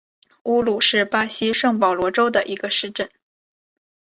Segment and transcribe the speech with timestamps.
[0.45, 3.07] 乌鲁是巴西圣保罗州的一个市镇。